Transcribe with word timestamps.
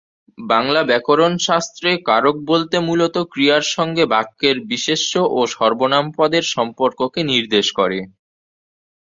বাংলা 0.37 0.81
ব্যাকরণ 0.83 1.33
শাস্ত্রে, 1.47 1.89
কারক 2.07 2.37
বলতে 2.45 2.75
মূলত 2.79 3.15
ক্রিয়ার 3.31 3.63
সঙ্গে 3.75 4.03
বাক্যের 4.13 4.57
বিশেষ্য 4.71 5.11
ও 5.29 5.49
সর্বনাম 5.55 6.05
পদের 6.17 6.43
সম্পর্ককে 6.55 7.19
নির্দেশ 7.31 7.67
করে। 7.79 7.99